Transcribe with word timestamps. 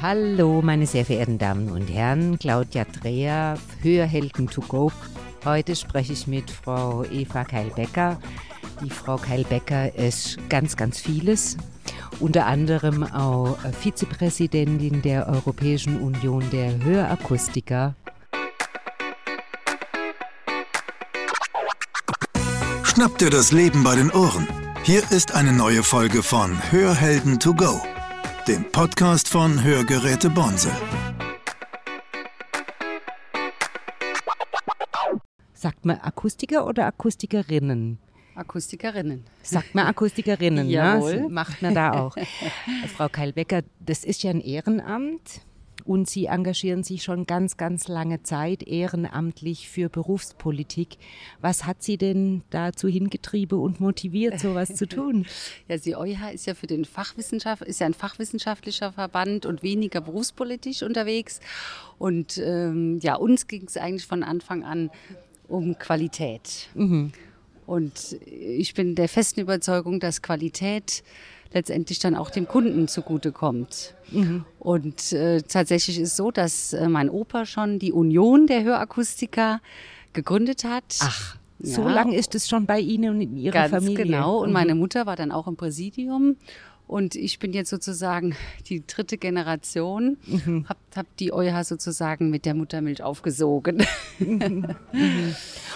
Hallo, 0.00 0.62
meine 0.62 0.86
sehr 0.86 1.04
verehrten 1.04 1.38
Damen 1.38 1.70
und 1.70 1.88
Herren, 1.88 2.38
Claudia 2.38 2.84
Dreher, 2.84 3.58
Hörhelden 3.82 4.48
to 4.48 4.60
go. 4.60 4.92
Heute 5.44 5.74
spreche 5.74 6.12
ich 6.12 6.28
mit 6.28 6.52
Frau 6.52 7.02
Eva 7.02 7.42
Keilbecker. 7.42 8.16
Die 8.80 8.90
Frau 8.90 9.16
Keilbecker 9.16 9.92
ist 9.96 10.38
ganz, 10.48 10.76
ganz 10.76 11.00
vieles. 11.00 11.56
Unter 12.20 12.46
anderem 12.46 13.02
auch 13.02 13.58
Vizepräsidentin 13.80 15.02
der 15.02 15.26
Europäischen 15.26 16.00
Union 16.00 16.48
der 16.52 16.78
Hörakustiker. 16.84 17.96
Schnapp 22.84 23.18
dir 23.18 23.30
das 23.30 23.50
Leben 23.50 23.82
bei 23.82 23.96
den 23.96 24.12
Ohren. 24.12 24.46
Hier 24.84 25.02
ist 25.10 25.34
eine 25.34 25.52
neue 25.52 25.82
Folge 25.82 26.22
von 26.22 26.56
Hörhelden 26.70 27.40
to 27.40 27.52
go 27.52 27.80
dem 28.48 28.64
Podcast 28.72 29.28
von 29.28 29.62
Hörgeräte 29.62 30.30
Bonse. 30.30 30.70
Sagt 35.52 35.84
man 35.84 35.98
Akustiker 35.98 36.66
oder 36.66 36.86
Akustikerinnen? 36.86 37.98
Akustikerinnen. 38.34 39.24
Sagt 39.42 39.74
man 39.74 39.86
Akustikerinnen, 39.86 40.66
ne? 40.66 40.72
Jawohl. 40.72 41.18
Das 41.24 41.30
macht 41.30 41.60
man 41.60 41.74
da 41.74 41.92
auch. 41.92 42.16
Frau 42.96 43.10
Keilbecker, 43.10 43.64
das 43.80 44.02
ist 44.02 44.22
ja 44.22 44.30
ein 44.30 44.40
Ehrenamt 44.40 45.42
und 45.88 46.08
Sie 46.08 46.26
engagieren 46.26 46.82
sich 46.82 47.02
schon 47.02 47.24
ganz, 47.24 47.56
ganz 47.56 47.88
lange 47.88 48.22
Zeit 48.22 48.62
ehrenamtlich 48.62 49.70
für 49.70 49.88
Berufspolitik. 49.88 50.98
Was 51.40 51.64
hat 51.64 51.82
Sie 51.82 51.96
denn 51.96 52.42
dazu 52.50 52.88
hingetrieben 52.88 53.58
und 53.58 53.80
motiviert, 53.80 54.38
sowas 54.38 54.74
zu 54.74 54.86
tun? 54.86 55.26
Ja, 55.68 55.76
die 55.76 55.96
EuH 55.96 56.32
ist 56.34 56.46
ja 56.46 56.54
für 56.54 56.66
den 56.66 56.84
Fachwissenschaft, 56.84 57.62
ist 57.62 57.80
ja 57.80 57.86
ein 57.86 57.94
fachwissenschaftlicher 57.94 58.92
Verband 58.92 59.46
und 59.46 59.62
weniger 59.62 60.00
berufspolitisch 60.00 60.82
unterwegs. 60.82 61.40
Und 61.98 62.38
ähm, 62.38 62.98
ja, 63.00 63.14
uns 63.14 63.46
ging 63.46 63.64
es 63.66 63.76
eigentlich 63.76 64.06
von 64.06 64.22
Anfang 64.22 64.64
an 64.64 64.90
um 65.46 65.78
Qualität. 65.78 66.68
Mhm. 66.74 67.12
Und 67.66 68.16
ich 68.24 68.74
bin 68.74 68.94
der 68.94 69.08
festen 69.08 69.40
Überzeugung, 69.40 70.00
dass 70.00 70.22
Qualität 70.22 71.02
letztendlich 71.52 71.98
dann 71.98 72.14
auch 72.14 72.30
dem 72.30 72.46
Kunden 72.46 72.88
zugutekommt. 72.88 73.94
Mhm. 74.10 74.44
Und 74.58 75.12
äh, 75.12 75.42
tatsächlich 75.42 75.98
ist 75.98 76.10
es 76.10 76.16
so, 76.16 76.30
dass 76.30 76.72
äh, 76.72 76.88
mein 76.88 77.08
Opa 77.10 77.46
schon 77.46 77.78
die 77.78 77.92
Union 77.92 78.46
der 78.46 78.62
Hörakustiker 78.64 79.60
gegründet 80.12 80.64
hat. 80.64 80.84
Ach, 81.00 81.36
so 81.60 81.82
Ja. 81.82 81.92
lange 81.92 82.16
ist 82.16 82.34
es 82.34 82.48
schon 82.48 82.66
bei 82.66 82.78
Ihnen 82.80 83.10
und 83.14 83.20
in 83.20 83.36
Ihrer 83.36 83.68
Ganz 83.68 83.70
Familie. 83.74 84.04
genau. 84.04 84.38
Und 84.42 84.48
Mhm. 84.48 84.52
meine 84.54 84.74
Mutter 84.74 85.06
war 85.06 85.16
dann 85.16 85.32
auch 85.32 85.46
im 85.48 85.56
Präsidium. 85.56 86.36
Und 86.88 87.14
ich 87.14 87.38
bin 87.38 87.52
jetzt 87.52 87.70
sozusagen 87.70 88.34
die 88.68 88.84
dritte 88.86 89.18
Generation, 89.18 90.16
Mhm. 90.26 90.64
hab, 90.68 90.78
hab 90.96 91.16
die 91.18 91.32
EuH 91.32 91.62
sozusagen 91.64 92.30
mit 92.30 92.44
der 92.46 92.54
Muttermilch 92.54 93.02
aufgesogen. 93.02 93.84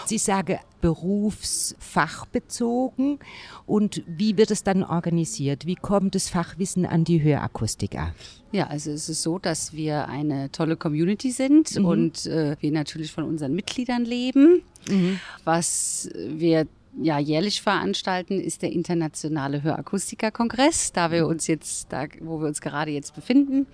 Sie 0.07 0.19
sagen 0.19 0.59
berufsfachbezogen. 0.81 3.19
Und 3.67 4.03
wie 4.07 4.37
wird 4.37 4.51
es 4.51 4.63
dann 4.65 4.83
organisiert? 4.83 5.67
Wie 5.67 5.77
kommt 5.77 6.15
das 6.15 6.29
Fachwissen 6.29 6.85
an 6.87 7.05
die 7.05 7.23
Hörakustiker? 7.23 8.15
Ja, 8.51 8.67
also 8.69 8.91
es 8.91 9.09
ist 9.09 9.23
so, 9.23 9.39
dass 9.39 9.73
wir 9.75 10.09
eine 10.09 10.51
tolle 10.51 10.77
Community 10.77 11.31
sind 11.31 11.79
Mhm. 11.79 11.85
und 11.85 12.27
äh, 12.27 12.57
wir 12.61 12.73
natürlich 12.73 13.13
von 13.13 13.25
unseren 13.25 13.55
Mitgliedern 13.55 14.05
leben. 14.05 14.63
Mhm. 14.89 15.21
Was 15.45 16.09
wir 16.15 16.67
ja 17.01 17.19
jährlich 17.19 17.63
veranstalten, 17.63 18.41
ist 18.41 18.63
der 18.63 18.73
internationale 18.73 19.63
Hörakustiker-Kongress, 19.63 20.93
da 20.93 21.09
Mhm. 21.09 21.13
wir 21.13 21.27
uns 21.27 21.47
jetzt, 21.47 21.93
da 21.93 22.07
wo 22.21 22.41
wir 22.41 22.47
uns 22.49 22.61
gerade 22.61 22.91
jetzt 22.91 23.15
befinden. 23.15 23.67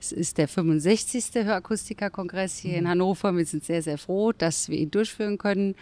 Es 0.00 0.12
ist 0.12 0.38
der 0.38 0.46
65. 0.48 1.44
Hörakustiker-Kongress 1.44 2.58
hier 2.58 2.72
Mhm. 2.72 2.78
in 2.78 2.88
Hannover. 2.88 3.36
Wir 3.36 3.46
sind 3.46 3.64
sehr, 3.64 3.82
sehr 3.82 3.98
froh, 3.98 4.32
dass 4.32 4.68
wir 4.68 4.78
ihn 4.78 4.90
durchführen 4.90 5.38
können. 5.38 5.74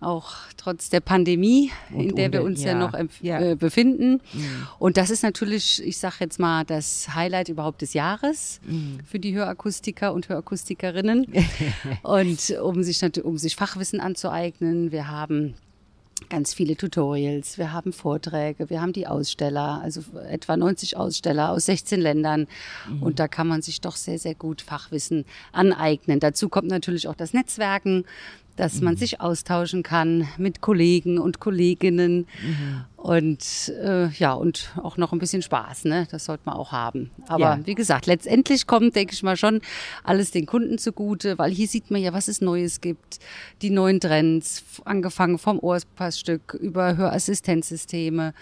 Auch 0.00 0.32
trotz 0.56 0.88
der 0.88 1.00
Pandemie, 1.00 1.70
Und 1.92 2.00
in 2.10 2.14
der 2.16 2.32
wir 2.32 2.40
unter- 2.40 2.50
uns 2.52 2.62
ja, 2.64 2.72
ja, 2.72 2.78
noch 2.78 2.94
ja. 3.20 3.40
Äh, 3.40 3.54
befinden. 3.56 4.22
Und 4.78 4.96
das 4.96 5.10
ist 5.10 5.22
natürlich, 5.22 5.82
ich 5.84 5.98
sage 5.98 6.14
jetzt 6.20 6.38
mal, 6.38 6.64
das 6.64 7.14
Highlight 7.14 7.50
überhaupt 7.50 7.82
des 7.82 7.92
Jahres 7.92 8.60
für 9.04 9.18
die 9.18 9.34
Hörakustiker 9.34 10.14
und 10.14 10.28
Hörakustikerinnen. 10.30 11.26
und 12.02 12.50
um 12.62 12.82
sich, 12.82 13.02
um 13.22 13.36
sich 13.36 13.56
Fachwissen 13.56 14.00
anzueignen, 14.00 14.90
wir 14.92 15.08
haben 15.08 15.54
ganz 16.28 16.54
viele 16.54 16.76
Tutorials, 16.76 17.58
wir 17.58 17.72
haben 17.72 17.92
Vorträge, 17.92 18.70
wir 18.70 18.80
haben 18.80 18.92
die 18.92 19.06
Aussteller, 19.06 19.80
also 19.82 20.02
etwa 20.28 20.56
90 20.56 20.96
Aussteller 20.96 21.50
aus 21.50 21.66
16 21.66 22.00
Ländern. 22.00 22.46
Und 23.00 23.18
da 23.18 23.28
kann 23.28 23.48
man 23.48 23.62
sich 23.62 23.80
doch 23.80 23.96
sehr, 23.96 24.18
sehr 24.18 24.34
gut 24.34 24.62
Fachwissen 24.62 25.24
aneignen. 25.52 26.20
Dazu 26.20 26.48
kommt 26.48 26.68
natürlich 26.68 27.08
auch 27.08 27.14
das 27.14 27.32
Netzwerken, 27.32 28.04
dass 28.60 28.82
man 28.82 28.96
sich 28.96 29.22
austauschen 29.22 29.82
kann 29.82 30.28
mit 30.36 30.60
Kollegen 30.60 31.18
und 31.18 31.40
Kolleginnen. 31.40 32.26
Und 32.96 33.72
äh, 33.82 34.08
ja, 34.10 34.34
und 34.34 34.72
auch 34.82 34.98
noch 34.98 35.12
ein 35.14 35.18
bisschen 35.18 35.40
Spaß, 35.40 35.86
ne? 35.86 36.06
Das 36.10 36.26
sollte 36.26 36.42
man 36.44 36.56
auch 36.56 36.70
haben. 36.70 37.10
Aber 37.26 37.40
Ja. 37.56 37.60
wie 37.64 37.74
gesagt, 37.74 38.04
letztendlich 38.04 38.66
kommt, 38.66 38.94
denke 38.96 39.14
ich 39.14 39.22
mal, 39.22 39.38
schon 39.38 39.62
alles 40.04 40.30
den 40.30 40.44
Kunden 40.44 40.76
zugute, 40.76 41.38
weil 41.38 41.50
hier 41.50 41.66
sieht 41.68 41.90
man 41.90 42.02
ja, 42.02 42.12
was 42.12 42.28
es 42.28 42.42
Neues 42.42 42.82
gibt. 42.82 43.18
Die 43.62 43.70
neuen 43.70 43.98
Trends, 43.98 44.62
angefangen 44.84 45.38
vom 45.38 45.58
Ohrpassstück 45.58 46.52
über 46.52 46.98
Hörassistenzsysteme, 46.98 48.34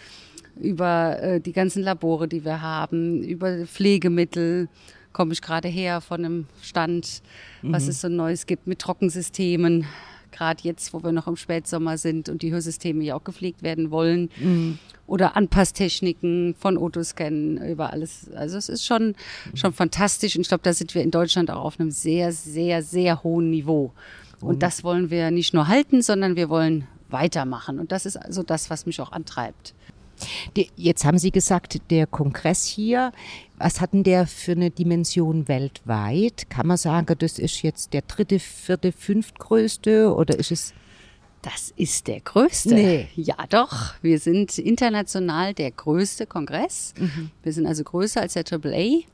über 0.60 1.22
äh, 1.22 1.40
die 1.40 1.52
ganzen 1.52 1.84
Labore, 1.84 2.26
die 2.26 2.44
wir 2.44 2.60
haben, 2.60 3.22
über 3.22 3.64
Pflegemittel. 3.66 4.68
Komme 5.12 5.32
ich 5.32 5.42
gerade 5.42 5.68
her 5.68 6.00
von 6.00 6.24
einem 6.24 6.46
Stand, 6.62 7.22
was 7.62 7.88
es 7.88 8.00
so 8.00 8.08
Neues 8.08 8.46
gibt 8.46 8.66
mit 8.66 8.78
Trockensystemen. 8.78 9.86
Gerade 10.30 10.60
jetzt, 10.62 10.92
wo 10.92 11.02
wir 11.02 11.10
noch 11.10 11.26
im 11.26 11.36
Spätsommer 11.36 11.96
sind 11.96 12.28
und 12.28 12.42
die 12.42 12.52
Hörsysteme 12.52 13.02
ja 13.02 13.16
auch 13.16 13.24
gepflegt 13.24 13.62
werden 13.62 13.90
wollen. 13.90 14.78
Oder 15.06 15.36
Anpasstechniken 15.36 16.54
von 16.58 16.76
Otoscan 16.76 17.56
über 17.66 17.92
alles. 17.92 18.30
Also 18.34 18.58
es 18.58 18.68
ist 18.68 18.84
schon, 18.84 19.14
schon 19.54 19.72
fantastisch. 19.72 20.36
Und 20.36 20.42
ich 20.42 20.48
glaube, 20.48 20.62
da 20.62 20.74
sind 20.74 20.94
wir 20.94 21.02
in 21.02 21.10
Deutschland 21.10 21.50
auch 21.50 21.64
auf 21.64 21.80
einem 21.80 21.90
sehr, 21.90 22.32
sehr, 22.32 22.82
sehr 22.82 23.22
hohen 23.24 23.50
Niveau. 23.50 23.92
Und 24.40 24.62
das 24.62 24.84
wollen 24.84 25.10
wir 25.10 25.30
nicht 25.30 25.54
nur 25.54 25.66
halten, 25.66 26.02
sondern 26.02 26.36
wir 26.36 26.48
wollen 26.48 26.86
weitermachen. 27.08 27.80
Und 27.80 27.90
das 27.90 28.06
ist 28.06 28.16
also 28.16 28.42
das, 28.42 28.70
was 28.70 28.86
mich 28.86 29.00
auch 29.00 29.12
antreibt. 29.12 29.74
Die, 30.56 30.70
jetzt 30.76 31.04
haben 31.04 31.18
Sie 31.18 31.30
gesagt, 31.30 31.90
der 31.90 32.06
Kongress 32.06 32.64
hier, 32.64 33.12
was 33.58 33.80
hat 33.80 33.92
denn 33.92 34.04
der 34.04 34.26
für 34.26 34.52
eine 34.52 34.70
Dimension 34.70 35.48
weltweit? 35.48 36.48
Kann 36.50 36.66
man 36.66 36.76
sagen, 36.76 37.14
das 37.18 37.38
ist 37.38 37.62
jetzt 37.62 37.92
der 37.92 38.02
dritte, 38.02 38.38
vierte, 38.38 38.92
fünftgrößte 38.92 40.14
oder 40.14 40.38
ist 40.38 40.52
es 40.52 40.74
Das 41.42 41.72
ist 41.76 42.08
der 42.08 42.20
größte. 42.20 42.74
Nee. 42.74 43.08
Ja, 43.14 43.36
doch. 43.48 43.94
Wir 44.02 44.18
sind 44.18 44.58
international 44.58 45.54
der 45.54 45.70
größte 45.70 46.26
Kongress. 46.26 46.94
Wir 47.42 47.52
sind 47.52 47.66
also 47.66 47.84
größer 47.84 48.20
als 48.20 48.34
der 48.34 48.44
AAA 48.50 49.04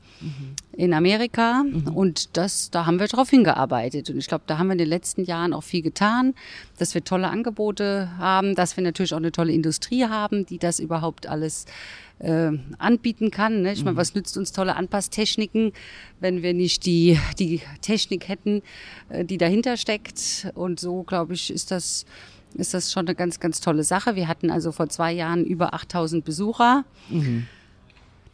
in 0.73 0.93
Amerika. 0.93 1.63
Und 1.93 2.35
das, 2.37 2.71
da 2.71 2.85
haben 2.85 2.99
wir 2.99 3.07
drauf 3.07 3.29
hingearbeitet. 3.29 4.09
Und 4.09 4.17
ich 4.17 4.27
glaube, 4.27 4.43
da 4.47 4.57
haben 4.57 4.67
wir 4.67 4.73
in 4.73 4.79
den 4.79 4.89
letzten 4.89 5.23
Jahren 5.23 5.53
auch 5.53 5.63
viel 5.63 5.81
getan, 5.81 6.33
dass 6.77 6.93
wir 6.95 7.03
tolle 7.03 7.29
Angebote 7.29 8.09
haben, 8.17 8.55
dass 8.55 8.75
wir 8.75 8.83
natürlich 8.83 9.13
auch 9.13 9.17
eine 9.17 9.31
tolle 9.31 9.53
Industrie 9.53 10.05
haben, 10.05 10.45
die 10.45 10.57
das 10.57 10.79
überhaupt 10.79 11.27
alles 11.27 11.65
äh, 12.19 12.51
anbieten 12.77 13.31
kann. 13.31 13.61
Ne? 13.61 13.73
Ich 13.73 13.83
meine, 13.83 13.97
was 13.97 14.15
nützt 14.15 14.37
uns 14.37 14.51
tolle 14.51 14.75
Anpasstechniken, 14.75 15.73
wenn 16.19 16.43
wir 16.43 16.53
nicht 16.53 16.85
die, 16.85 17.19
die 17.39 17.61
Technik 17.81 18.27
hätten, 18.27 18.61
äh, 19.09 19.25
die 19.25 19.37
dahinter 19.37 19.77
steckt? 19.77 20.47
Und 20.55 20.79
so, 20.79 21.03
glaube 21.03 21.33
ich, 21.33 21.51
ist 21.51 21.71
das, 21.71 22.05
ist 22.53 22.73
das 22.73 22.91
schon 22.91 23.07
eine 23.07 23.15
ganz, 23.15 23.39
ganz 23.39 23.61
tolle 23.61 23.83
Sache. 23.83 24.15
Wir 24.15 24.27
hatten 24.27 24.49
also 24.49 24.71
vor 24.71 24.89
zwei 24.89 25.11
Jahren 25.11 25.45
über 25.45 25.73
8000 25.73 26.23
Besucher. 26.23 26.85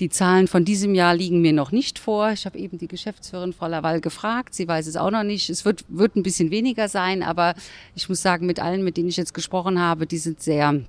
Die 0.01 0.09
Zahlen 0.09 0.47
von 0.47 0.65
diesem 0.65 0.95
Jahr 0.95 1.13
liegen 1.13 1.41
mir 1.41 1.53
noch 1.53 1.71
nicht 1.71 1.99
vor. 1.99 2.31
Ich 2.31 2.47
habe 2.47 2.57
eben 2.57 2.79
die 2.79 2.87
Geschäftsführerin 2.87 3.53
Frau 3.53 3.67
Laval 3.67 4.01
gefragt. 4.01 4.55
Sie 4.55 4.67
weiß 4.67 4.87
es 4.87 4.95
auch 4.95 5.11
noch 5.11 5.21
nicht. 5.21 5.49
Es 5.51 5.63
wird, 5.63 5.85
wird 5.89 6.15
ein 6.15 6.23
bisschen 6.23 6.49
weniger 6.49 6.89
sein, 6.89 7.21
aber 7.21 7.53
ich 7.95 8.09
muss 8.09 8.19
sagen, 8.19 8.47
mit 8.47 8.59
allen, 8.59 8.83
mit 8.83 8.97
denen 8.97 9.09
ich 9.09 9.17
jetzt 9.17 9.35
gesprochen 9.35 9.79
habe, 9.79 10.07
die 10.07 10.17
sind 10.17 10.41
sehr 10.41 10.81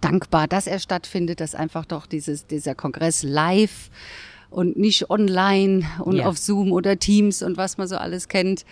dankbar, 0.00 0.48
dass 0.48 0.66
er 0.66 0.78
stattfindet, 0.78 1.40
dass 1.40 1.54
einfach 1.54 1.84
doch 1.84 2.06
dieses, 2.06 2.46
dieser 2.46 2.74
Kongress 2.74 3.22
live 3.22 3.90
und 4.54 4.76
nicht 4.76 5.10
online 5.10 5.84
und 5.98 6.16
Ja. 6.16 6.26
auf 6.26 6.38
Zoom 6.38 6.72
oder 6.72 6.98
Teams 6.98 7.42
und 7.42 7.56
was 7.56 7.76
man 7.76 7.88
so 7.88 7.96
alles 7.96 8.28
kennt, 8.28 8.64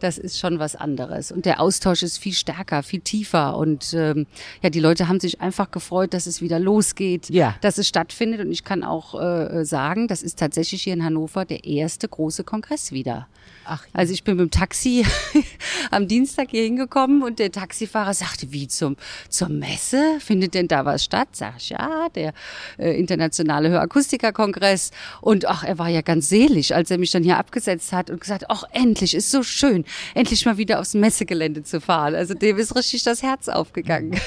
das 0.00 0.18
ist 0.18 0.38
schon 0.38 0.58
was 0.58 0.76
anderes. 0.76 1.32
Und 1.32 1.44
der 1.46 1.60
Austausch 1.60 2.02
ist 2.02 2.18
viel 2.18 2.32
stärker, 2.32 2.82
viel 2.82 3.00
tiefer. 3.00 3.56
Und 3.56 3.94
ähm, 3.94 4.26
ja, 4.62 4.70
die 4.70 4.80
Leute 4.80 5.08
haben 5.08 5.20
sich 5.20 5.40
einfach 5.40 5.70
gefreut, 5.70 6.12
dass 6.14 6.26
es 6.26 6.40
wieder 6.42 6.58
losgeht, 6.58 7.30
Ja. 7.30 7.56
dass 7.62 7.78
es 7.78 7.88
stattfindet. 7.88 8.40
Und 8.40 8.50
ich 8.52 8.64
kann 8.64 8.82
auch 8.84 9.20
äh, 9.20 9.64
sagen, 9.64 10.06
das 10.08 10.22
ist 10.22 10.38
tatsächlich 10.38 10.82
hier 10.82 10.92
in 10.94 11.04
Hannover 11.04 11.44
der 11.44 11.64
erste 11.64 12.08
große 12.08 12.44
Kongress 12.44 12.92
wieder. 12.92 13.26
Ach, 13.64 13.84
Also 13.92 14.12
ich 14.14 14.24
bin 14.24 14.36
mit 14.36 14.46
dem 14.46 14.50
Taxi 14.50 15.04
am 15.90 16.08
Dienstag 16.08 16.50
hier 16.50 16.62
hingekommen 16.62 17.22
und 17.22 17.38
der 17.38 17.52
Taxifahrer 17.52 18.14
sagte, 18.14 18.50
wie 18.52 18.66
zum, 18.68 18.96
zur 19.28 19.48
Messe? 19.48 20.02
Findet 20.20 20.54
denn 20.54 20.68
da 20.68 20.84
was 20.84 21.04
statt? 21.04 21.28
Sag 21.32 21.54
ich, 21.58 21.70
ja, 21.70 22.08
der 22.14 22.32
äh, 22.78 22.98
internationale 22.98 23.68
Hörakustiker-Kongress. 23.68 24.90
Und 25.28 25.44
ach, 25.44 25.62
er 25.62 25.76
war 25.78 25.90
ja 25.90 26.00
ganz 26.00 26.30
selig, 26.30 26.74
als 26.74 26.90
er 26.90 26.96
mich 26.96 27.10
dann 27.10 27.22
hier 27.22 27.36
abgesetzt 27.36 27.92
hat 27.92 28.08
und 28.08 28.18
gesagt, 28.18 28.46
ach, 28.48 28.64
endlich, 28.72 29.12
ist 29.12 29.30
so 29.30 29.42
schön, 29.42 29.84
endlich 30.14 30.46
mal 30.46 30.56
wieder 30.56 30.80
aufs 30.80 30.94
Messegelände 30.94 31.62
zu 31.64 31.82
fahren. 31.82 32.14
Also 32.14 32.32
dem 32.32 32.56
ist 32.56 32.74
richtig 32.74 33.02
das 33.02 33.22
Herz 33.22 33.50
aufgegangen. 33.50 34.18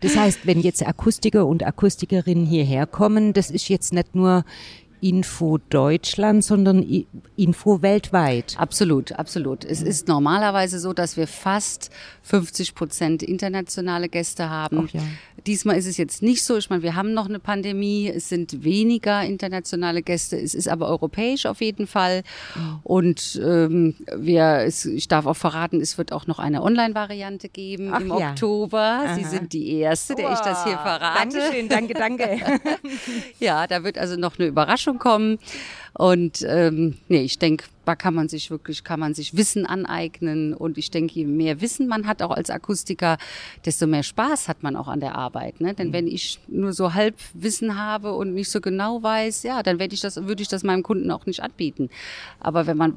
Das 0.00 0.16
heißt, 0.16 0.46
wenn 0.46 0.60
jetzt 0.60 0.86
Akustiker 0.86 1.44
und 1.44 1.62
Akustikerinnen 1.62 2.46
hierher 2.46 2.86
kommen, 2.86 3.34
das 3.34 3.50
ist 3.50 3.68
jetzt 3.68 3.92
nicht 3.92 4.14
nur 4.14 4.46
Info 5.00 5.58
Deutschland, 5.70 6.44
sondern 6.44 6.84
Info 7.36 7.82
weltweit. 7.82 8.54
Absolut, 8.58 9.12
absolut. 9.12 9.64
Es 9.64 9.82
ist 9.82 10.08
normalerweise 10.08 10.78
so, 10.78 10.92
dass 10.92 11.16
wir 11.16 11.26
fast 11.26 11.90
50 12.22 12.74
Prozent 12.74 13.22
internationale 13.22 14.08
Gäste 14.08 14.50
haben. 14.50 14.88
Ja. 14.92 15.00
Diesmal 15.46 15.76
ist 15.76 15.86
es 15.86 15.96
jetzt 15.96 16.22
nicht 16.22 16.44
so. 16.44 16.56
Ich 16.58 16.68
meine, 16.68 16.82
wir 16.82 16.94
haben 16.96 17.14
noch 17.14 17.28
eine 17.28 17.38
Pandemie. 17.38 18.08
Es 18.08 18.28
sind 18.28 18.62
weniger 18.62 19.24
internationale 19.24 20.02
Gäste. 20.02 20.36
Es 20.38 20.54
ist 20.54 20.68
aber 20.68 20.88
europäisch 20.88 21.46
auf 21.46 21.60
jeden 21.60 21.86
Fall. 21.86 22.22
Und 22.82 23.40
ähm, 23.42 23.94
wir, 24.14 24.64
es, 24.66 24.84
ich 24.84 25.08
darf 25.08 25.26
auch 25.26 25.36
verraten, 25.36 25.80
es 25.80 25.96
wird 25.96 26.12
auch 26.12 26.26
noch 26.26 26.38
eine 26.38 26.62
Online-Variante 26.62 27.48
geben 27.48 27.90
Ach, 27.92 28.00
im 28.00 28.08
ja. 28.08 28.30
Oktober. 28.30 29.00
Aha. 29.04 29.14
Sie 29.14 29.24
sind 29.24 29.52
die 29.52 29.72
erste, 29.78 30.14
der 30.14 30.26
wow. 30.26 30.34
ich 30.34 30.40
das 30.40 30.64
hier 30.64 30.78
verrate. 30.78 31.30
Dankeschön, 31.30 31.68
danke, 31.68 31.94
danke. 31.94 32.38
ja, 33.40 33.66
da 33.66 33.82
wird 33.82 33.96
also 33.96 34.16
noch 34.16 34.38
eine 34.38 34.48
Überraschung 34.48 34.89
kommen. 34.98 35.38
Und 35.92 36.44
ähm, 36.46 36.96
nee, 37.08 37.22
ich 37.22 37.38
denke, 37.38 37.66
da 37.84 37.96
kann 37.96 38.14
man 38.14 38.28
sich 38.28 38.50
wirklich, 38.50 38.84
kann 38.84 39.00
man 39.00 39.14
sich 39.14 39.36
Wissen 39.36 39.66
aneignen. 39.66 40.54
Und 40.54 40.78
ich 40.78 40.90
denke, 40.90 41.14
je 41.14 41.26
mehr 41.26 41.60
Wissen 41.60 41.88
man 41.88 42.06
hat, 42.06 42.22
auch 42.22 42.30
als 42.30 42.50
Akustiker, 42.50 43.18
desto 43.64 43.86
mehr 43.86 44.02
Spaß 44.02 44.48
hat 44.48 44.62
man 44.62 44.76
auch 44.76 44.88
an 44.88 45.00
der 45.00 45.16
Arbeit. 45.16 45.60
Ne? 45.60 45.74
Denn 45.74 45.88
mhm. 45.88 45.92
wenn 45.92 46.06
ich 46.06 46.38
nur 46.48 46.72
so 46.72 46.94
halb 46.94 47.16
Wissen 47.34 47.76
habe 47.76 48.12
und 48.12 48.34
nicht 48.34 48.50
so 48.50 48.60
genau 48.60 49.02
weiß, 49.02 49.42
ja, 49.42 49.62
dann 49.62 49.78
werde 49.78 49.94
ich 49.94 50.00
das, 50.00 50.16
würde 50.26 50.42
ich 50.42 50.48
das 50.48 50.62
meinem 50.62 50.82
Kunden 50.82 51.10
auch 51.10 51.26
nicht 51.26 51.42
anbieten. 51.42 51.90
Aber 52.38 52.66
wenn 52.66 52.76
man 52.76 52.94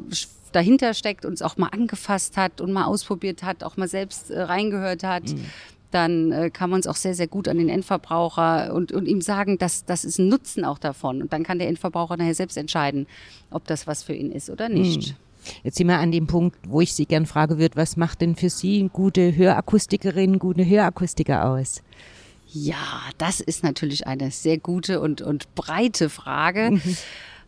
dahinter 0.52 0.94
steckt 0.94 1.26
und 1.26 1.34
es 1.34 1.42
auch 1.42 1.58
mal 1.58 1.70
angefasst 1.70 2.38
hat 2.38 2.62
und 2.62 2.72
mal 2.72 2.86
ausprobiert 2.86 3.42
hat, 3.42 3.64
auch 3.64 3.76
mal 3.76 3.88
selbst 3.88 4.30
äh, 4.30 4.42
reingehört 4.42 5.04
hat, 5.04 5.30
mhm 5.30 5.46
dann 5.94 6.32
äh, 6.32 6.50
kann 6.50 6.70
man 6.70 6.80
es 6.80 6.88
auch 6.88 6.96
sehr, 6.96 7.16
sehr 7.16 7.28
gut 7.28 7.48
an 7.48 7.58
den 7.58 7.70
Endverbraucher 7.70 8.74
und, 8.74 8.92
und 8.92 9.08
ihm 9.08 9.22
sagen, 9.22 9.58
dass 9.58 9.86
das 9.86 10.04
ist 10.04 10.20
ein 10.20 10.28
Nutzen 10.28 10.66
auch 10.66 10.80
davon. 10.80 11.22
Und 11.22 11.34
dann 11.34 11.44
kann 11.44 11.60
der 11.60 11.68
Endverbraucher 11.68 12.18
nachher 12.18 12.36
selbst 12.36 12.58
entscheiden, 12.58 13.08
ob 13.52 13.66
das 13.66 13.88
was 13.88 14.04
für 14.04 14.14
ihn 14.14 14.32
ist 14.32 14.50
oder 14.50 14.70
nicht. 14.70 15.10
Hm. 15.10 15.16
Jetzt 15.64 15.78
sind 15.78 15.88
wir 15.88 16.00
an 16.00 16.12
dem 16.12 16.28
Punkt, 16.28 16.58
wo 16.68 16.82
ich 16.82 16.94
Sie 16.94 17.06
gern 17.06 17.26
fragen 17.26 17.58
würde, 17.58 17.76
was 17.76 17.98
macht 17.98 18.22
denn 18.22 18.36
für 18.36 18.50
Sie 18.50 18.80
eine 18.80 18.90
gute 18.90 19.36
Hörakustikerin, 19.36 20.40
gute 20.40 20.66
Hörakustiker 20.66 21.46
aus? 21.46 21.82
Ja, 22.48 23.02
das 23.18 23.40
ist 23.40 23.64
natürlich 23.64 24.08
eine 24.08 24.32
sehr 24.32 24.58
gute 24.58 25.02
und, 25.02 25.22
und 25.22 25.54
breite 25.56 26.10
Frage. 26.10 26.72
Mhm. 26.72 26.98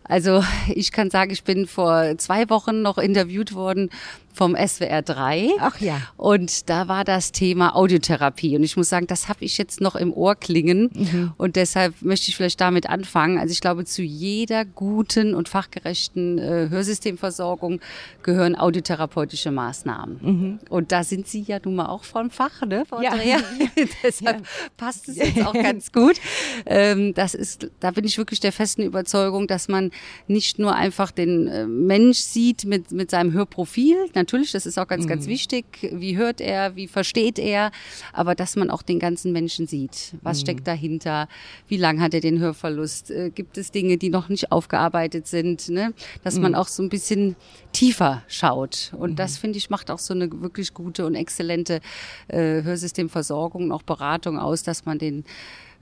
Also 0.04 0.44
ich 0.74 0.92
kann 0.92 1.10
sagen, 1.10 1.32
ich 1.32 1.44
bin 1.44 1.68
vor 1.68 2.18
zwei 2.18 2.50
Wochen 2.50 2.82
noch 2.82 2.98
interviewt 2.98 3.54
worden 3.54 3.90
vom 4.36 4.56
SWR 4.56 5.02
3. 5.02 5.50
Ach 5.60 5.80
ja. 5.80 6.02
Und 6.18 6.70
da 6.70 6.88
war 6.88 7.04
das 7.04 7.32
Thema 7.32 7.76
Audiotherapie. 7.76 8.56
Und 8.56 8.64
ich 8.64 8.78
muss 8.78 8.90
sagen, 8.90 9.08
das 9.08 9.30
habe 9.30 9.44
ich 9.46 9.58
jetzt 9.58 9.82
noch 9.82 9.96
im 9.96 10.14
Ohr 10.14 10.36
klingen. 10.36 10.90
Mhm. 10.94 11.34
Und 11.38 11.56
deshalb 11.56 12.02
möchte 12.02 12.30
ich 12.30 12.36
vielleicht 12.36 12.62
damit 12.62 12.90
anfangen. 12.90 13.40
Also 13.40 13.52
ich 13.52 13.62
glaube, 13.62 13.86
zu 13.86 14.02
jeder 14.02 14.66
guten 14.66 15.34
und 15.34 15.50
fachgerechten 15.50 16.38
äh, 16.38 16.70
Hörsystemversorgung 16.70 17.80
gehören 18.24 18.56
audiotherapeutische 18.56 19.52
Maßnahmen. 19.52 20.20
Mhm. 20.22 20.60
Und 20.70 20.92
da 20.92 21.04
sind 21.04 21.28
Sie 21.28 21.42
ja 21.42 21.60
nun 21.64 21.76
mal 21.76 21.88
auch 21.88 22.04
vom 22.04 22.30
Fach, 22.30 22.62
ne, 22.66 22.84
Frau 22.88 23.02
ja. 23.02 23.12
Andrea? 23.12 23.38
deshalb 24.04 24.40
ja. 24.40 24.46
passt 24.78 25.08
es 25.08 25.18
jetzt 25.18 25.46
auch 25.46 25.54
ganz 25.54 25.92
gut. 25.92 26.20
Ähm, 26.66 27.14
das 27.14 27.34
ist, 27.34 27.70
da 27.80 27.92
bin 27.92 28.06
ich 28.06 28.18
wirklich 28.18 28.40
der 28.40 28.52
festen 28.52 28.82
Überzeugung, 28.82 29.48
dass 29.48 29.68
man 29.68 29.92
nicht 30.28 30.60
nur 30.60 30.76
einfach 30.76 31.12
den 31.12 31.48
äh, 31.48 31.66
Mensch 31.66 32.20
sieht 32.20 32.66
mit, 32.66 32.92
mit 32.92 33.12
seinem 33.12 33.34
Hörprofil, 33.34 34.10
natürlich, 34.26 34.52
das 34.52 34.66
ist 34.66 34.80
auch 34.80 34.88
ganz, 34.88 35.06
mhm. 35.06 35.10
ganz 35.10 35.28
wichtig. 35.28 35.66
Wie 35.92 36.18
hört 36.18 36.42
er, 36.42 36.76
wie 36.76 36.88
versteht 36.88 37.38
er, 37.38 37.72
aber 38.12 38.34
dass 38.34 38.56
man 38.56 38.72
auch 38.72 38.82
den 38.82 38.98
ganzen 38.98 39.32
Menschen 39.32 39.68
sieht. 39.68 40.16
Was 40.24 40.40
mhm. 40.40 40.42
steckt 40.42 40.68
dahinter? 40.68 41.28
Wie 41.68 41.78
lang 41.78 42.02
hat 42.02 42.16
er 42.16 42.22
den 42.22 42.40
Hörverlust? 42.40 43.12
Äh, 43.12 43.30
gibt 43.30 43.58
es 43.60 43.72
Dinge, 43.72 43.98
die 43.98 44.10
noch 44.10 44.28
nicht 44.28 44.52
aufgearbeitet 44.52 45.28
sind? 45.28 45.70
Ne? 45.70 45.94
Dass 46.24 46.36
mhm. 46.36 46.42
man 46.42 46.56
auch 46.56 46.68
so 46.68 46.82
ein 46.82 46.90
bisschen 46.90 47.36
tiefer 47.72 48.24
schaut. 48.28 48.92
Und 48.98 49.12
mhm. 49.12 49.16
das, 49.16 49.38
finde 49.38 49.60
ich, 49.60 49.70
macht 49.70 49.92
auch 49.92 50.00
so 50.00 50.16
eine 50.16 50.30
wirklich 50.42 50.74
gute 50.74 51.06
und 51.06 51.14
exzellente 51.14 51.82
äh, 52.28 52.64
Hörsystemversorgung 52.64 53.66
und 53.66 53.72
auch 53.72 53.84
Beratung 53.84 54.40
aus, 54.40 54.64
dass 54.64 54.86
man 54.86 54.98
den 54.98 55.24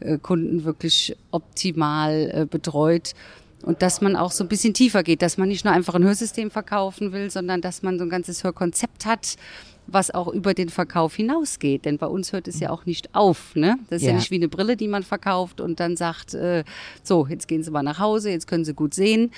äh, 0.01 0.17
Kunden 0.17 0.65
wirklich 0.65 1.15
optimal 1.31 2.29
äh, 2.33 2.45
betreut 2.45 3.13
und 3.63 3.81
dass 3.81 4.01
man 4.01 4.15
auch 4.15 4.31
so 4.31 4.43
ein 4.43 4.47
bisschen 4.47 4.73
tiefer 4.73 5.03
geht, 5.03 5.21
dass 5.21 5.37
man 5.37 5.47
nicht 5.47 5.65
nur 5.65 5.73
einfach 5.73 5.95
ein 5.95 6.03
Hörsystem 6.03 6.51
verkaufen 6.51 7.11
will, 7.11 7.31
sondern 7.31 7.61
dass 7.61 7.81
man 7.81 7.97
so 7.97 8.03
ein 8.03 8.09
ganzes 8.09 8.43
Hörkonzept 8.43 9.05
hat, 9.05 9.35
was 9.87 10.11
auch 10.11 10.27
über 10.27 10.53
den 10.53 10.69
Verkauf 10.69 11.15
hinausgeht. 11.15 11.85
Denn 11.85 11.97
bei 11.97 12.07
uns 12.07 12.31
hört 12.31 12.47
es 12.47 12.59
ja 12.59 12.69
auch 12.69 12.85
nicht 12.85 13.15
auf. 13.15 13.55
Ne? 13.55 13.77
Das 13.89 13.97
ist 13.97 14.03
ja. 14.03 14.11
ja 14.11 14.15
nicht 14.17 14.31
wie 14.31 14.35
eine 14.35 14.47
Brille, 14.47 14.77
die 14.77 14.87
man 14.87 15.03
verkauft 15.03 15.61
und 15.61 15.79
dann 15.79 15.97
sagt, 15.97 16.33
äh, 16.33 16.63
so, 17.03 17.27
jetzt 17.27 17.47
gehen 17.47 17.63
Sie 17.63 17.71
mal 17.71 17.83
nach 17.83 17.99
Hause, 17.99 18.29
jetzt 18.29 18.47
können 18.47 18.65
Sie 18.65 18.73
gut 18.73 18.93
sehen 18.93 19.31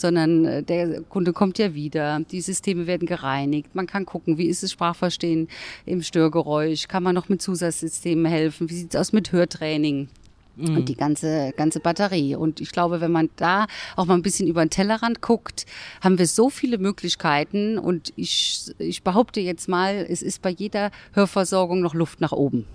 sondern 0.00 0.46
äh, 0.46 0.62
der 0.62 1.02
Kunde 1.02 1.32
kommt 1.32 1.58
ja 1.58 1.74
wieder, 1.74 2.20
die 2.20 2.40
Systeme 2.40 2.86
werden 2.86 3.06
gereinigt, 3.06 3.74
man 3.74 3.86
kann 3.86 4.06
gucken, 4.06 4.38
wie 4.38 4.46
ist 4.46 4.62
das 4.62 4.72
Sprachverstehen 4.72 5.48
im 5.84 6.02
Störgeräusch, 6.02 6.88
kann 6.88 7.02
man 7.02 7.14
noch 7.14 7.28
mit 7.28 7.42
Zusatzsystemen 7.42 8.24
helfen, 8.24 8.70
wie 8.70 8.74
sieht 8.74 8.94
es 8.94 9.00
aus 9.00 9.12
mit 9.12 9.30
Hörtraining. 9.30 10.08
Mhm. 10.56 10.76
Und 10.76 10.88
die 10.88 10.96
ganze, 10.96 11.52
ganze 11.56 11.80
Batterie. 11.80 12.34
Und 12.34 12.60
ich 12.60 12.70
glaube, 12.72 13.00
wenn 13.00 13.12
man 13.12 13.30
da 13.36 13.66
auch 13.96 14.06
mal 14.06 14.14
ein 14.14 14.22
bisschen 14.22 14.48
über 14.48 14.64
den 14.64 14.70
Tellerrand 14.70 15.20
guckt, 15.20 15.66
haben 16.00 16.18
wir 16.18 16.26
so 16.26 16.50
viele 16.50 16.78
Möglichkeiten. 16.78 17.78
Und 17.78 18.12
ich, 18.16 18.72
ich 18.78 19.02
behaupte 19.02 19.40
jetzt 19.40 19.68
mal, 19.68 20.06
es 20.08 20.22
ist 20.22 20.42
bei 20.42 20.50
jeder 20.50 20.90
Hörversorgung 21.12 21.80
noch 21.80 21.94
Luft 21.94 22.20
nach 22.20 22.32
oben. 22.32 22.66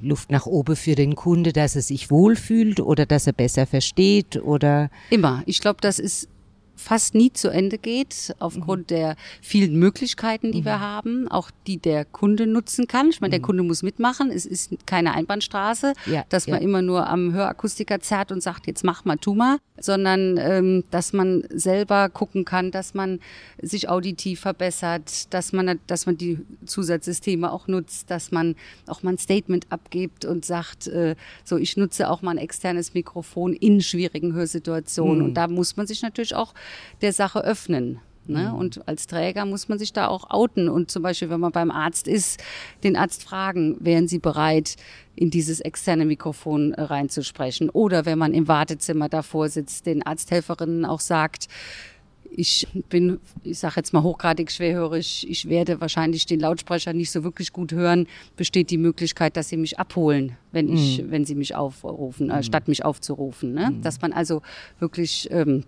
Luft 0.00 0.30
nach 0.30 0.46
oben 0.46 0.76
für 0.76 0.94
den 0.94 1.16
Kunde, 1.16 1.52
dass 1.52 1.74
er 1.74 1.82
sich 1.82 2.10
wohlfühlt 2.10 2.80
oder 2.80 3.04
dass 3.04 3.26
er 3.26 3.32
besser 3.32 3.66
versteht 3.66 4.36
oder? 4.36 4.90
Immer. 5.10 5.42
Ich 5.46 5.60
glaube, 5.60 5.78
das 5.80 5.98
ist 5.98 6.28
fast 6.78 7.14
nie 7.14 7.32
zu 7.32 7.48
Ende 7.48 7.76
geht, 7.76 8.34
aufgrund 8.38 8.90
mhm. 8.90 8.94
der 8.94 9.16
vielen 9.42 9.76
Möglichkeiten, 9.76 10.52
die 10.52 10.60
mhm. 10.60 10.66
wir 10.66 10.80
haben, 10.80 11.28
auch 11.28 11.50
die 11.66 11.76
der 11.76 12.04
Kunde 12.04 12.46
nutzen 12.46 12.86
kann. 12.86 13.10
Ich 13.10 13.20
meine, 13.20 13.32
der 13.32 13.40
mhm. 13.40 13.44
Kunde 13.44 13.62
muss 13.64 13.82
mitmachen. 13.82 14.30
Es 14.30 14.46
ist 14.46 14.72
keine 14.86 15.12
Einbahnstraße, 15.14 15.92
ja, 16.06 16.24
dass 16.28 16.46
ja. 16.46 16.54
man 16.54 16.62
immer 16.62 16.82
nur 16.82 17.06
am 17.08 17.32
Hörakustiker 17.32 18.00
zerrt 18.00 18.32
und 18.32 18.42
sagt, 18.42 18.66
jetzt 18.66 18.84
mach 18.84 19.04
mal, 19.04 19.16
tu 19.16 19.34
mal, 19.34 19.58
sondern 19.78 20.36
ähm, 20.38 20.84
dass 20.90 21.12
man 21.12 21.44
selber 21.50 22.08
gucken 22.08 22.44
kann, 22.44 22.70
dass 22.70 22.94
man 22.94 23.20
sich 23.60 23.88
auditiv 23.88 24.40
verbessert, 24.40 25.32
dass 25.32 25.52
man, 25.52 25.80
dass 25.86 26.06
man 26.06 26.16
die 26.16 26.38
Zusatzsysteme 26.64 27.52
auch 27.52 27.68
nutzt, 27.68 28.10
dass 28.10 28.30
man 28.30 28.54
auch 28.86 29.02
mal 29.02 29.14
ein 29.14 29.18
Statement 29.18 29.66
abgibt 29.70 30.24
und 30.24 30.44
sagt, 30.44 30.86
äh, 30.86 31.16
so 31.44 31.56
ich 31.56 31.76
nutze 31.76 32.10
auch 32.10 32.22
mal 32.22 32.32
ein 32.32 32.38
externes 32.38 32.94
Mikrofon 32.94 33.52
in 33.52 33.80
schwierigen 33.80 34.32
Hörsituationen. 34.32 35.18
Mhm. 35.18 35.24
Und 35.24 35.34
da 35.34 35.48
muss 35.48 35.76
man 35.76 35.86
sich 35.86 36.02
natürlich 36.02 36.34
auch 36.34 36.54
der 37.00 37.12
Sache 37.12 37.44
öffnen. 37.44 38.00
Ne? 38.28 38.50
Mhm. 38.50 38.54
Und 38.54 38.88
als 38.88 39.06
Träger 39.06 39.46
muss 39.46 39.68
man 39.68 39.78
sich 39.78 39.92
da 39.92 40.08
auch 40.08 40.30
outen 40.30 40.68
und 40.68 40.90
zum 40.90 41.02
Beispiel, 41.02 41.30
wenn 41.30 41.40
man 41.40 41.52
beim 41.52 41.70
Arzt 41.70 42.06
ist, 42.06 42.42
den 42.84 42.96
Arzt 42.96 43.24
fragen, 43.24 43.76
wären 43.80 44.06
Sie 44.06 44.18
bereit, 44.18 44.76
in 45.16 45.30
dieses 45.30 45.60
externe 45.60 46.04
Mikrofon 46.04 46.74
äh, 46.74 46.82
reinzusprechen? 46.82 47.70
Oder 47.70 48.06
wenn 48.06 48.18
man 48.18 48.34
im 48.34 48.46
Wartezimmer 48.46 49.08
davor 49.08 49.48
sitzt, 49.48 49.86
den 49.86 50.04
Arzthelferinnen 50.04 50.84
auch 50.84 51.00
sagt, 51.00 51.48
ich 52.30 52.68
bin, 52.90 53.20
ich 53.42 53.58
sage 53.58 53.74
jetzt 53.76 53.94
mal 53.94 54.02
hochgradig 54.02 54.50
schwerhörig, 54.50 55.26
ich 55.28 55.48
werde 55.48 55.80
wahrscheinlich 55.80 56.26
den 56.26 56.40
Lautsprecher 56.40 56.92
nicht 56.92 57.10
so 57.10 57.24
wirklich 57.24 57.54
gut 57.54 57.72
hören, 57.72 58.06
besteht 58.36 58.70
die 58.70 58.76
Möglichkeit, 58.76 59.36
dass 59.38 59.48
sie 59.48 59.56
mich 59.56 59.78
abholen, 59.78 60.36
wenn 60.52 60.68
ich, 60.68 61.02
mhm. 61.02 61.10
wenn 61.10 61.24
sie 61.24 61.34
mich 61.34 61.54
aufrufen, 61.54 62.30
äh, 62.30 62.42
statt 62.42 62.68
mich 62.68 62.84
aufzurufen. 62.84 63.54
Ne? 63.54 63.70
Mhm. 63.70 63.82
Dass 63.82 64.02
man 64.02 64.12
also 64.12 64.42
wirklich 64.78 65.28
ähm, 65.30 65.64